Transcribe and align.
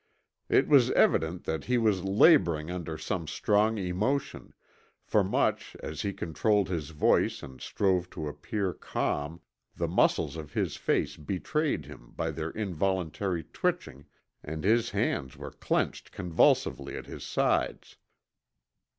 It 0.49 0.67
was 0.67 0.89
evident 0.93 1.43
that 1.43 1.65
he 1.65 1.77
was 1.77 2.03
laboring 2.03 2.71
under 2.71 2.97
some 2.97 3.27
strong 3.27 3.77
emotion, 3.77 4.55
for 5.03 5.23
much 5.23 5.75
as 5.83 6.01
he 6.01 6.11
controlled 6.11 6.69
his 6.69 6.89
voice 6.89 7.43
and 7.43 7.61
strove 7.61 8.09
to 8.09 8.27
appear 8.27 8.73
calm 8.73 9.41
the 9.75 9.87
muscles 9.87 10.37
of 10.37 10.53
his 10.53 10.75
face 10.75 11.17
betrayed 11.17 11.85
him 11.85 12.13
by 12.15 12.31
their 12.31 12.49
involuntary 12.49 13.43
twitching, 13.43 14.07
and 14.43 14.63
his 14.63 14.89
hands 14.89 15.37
were 15.37 15.51
clenched 15.51 16.11
convulsively 16.11 16.97
at 16.97 17.05
his 17.05 17.23
sides. 17.23 17.97